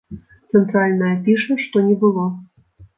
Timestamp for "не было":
1.87-2.29